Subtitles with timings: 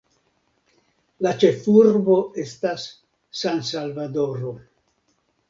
[1.25, 2.15] La ĉefurbo
[2.45, 2.87] estas
[3.43, 4.57] San-Salvadoro.